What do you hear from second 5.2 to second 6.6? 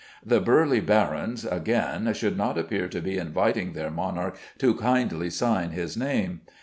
sign his name.